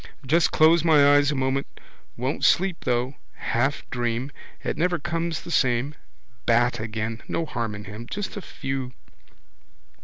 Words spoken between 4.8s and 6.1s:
comes the same.